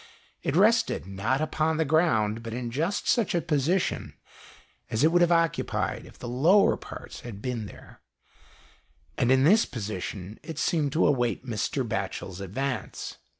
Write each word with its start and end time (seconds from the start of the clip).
It 0.41 0.55
rested, 0.55 1.05
not 1.05 1.41
upon'the 1.41 1.85
ground, 1.85 2.41
but 2.41 2.55
in 2.55 2.71
just 2.71 3.07
such 3.07 3.35
a 3.35 3.39
position 3.41 4.15
as 4.89 5.03
it 5.03 5.11
would 5.11 5.21
have 5.21 5.31
occupied 5.31 6.07
if 6.07 6.17
the 6.17 6.27
lower 6.27 6.75
parts 6.75 7.19
had 7.19 7.39
been 7.39 7.67
there, 7.67 8.01
and 9.15 9.31
in 9.31 9.43
this 9.43 9.65
position 9.67 10.39
it 10.41 10.57
seemed 10.57 10.91
to 10.93 11.05
await 11.05 11.45
Mr. 11.45 11.87
Batchel's 11.87 12.41
advance. 12.41 13.17